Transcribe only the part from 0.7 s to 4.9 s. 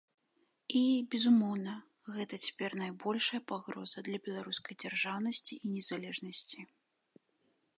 І, безумоўна, гэта цяпер найбольшая пагроза для беларускай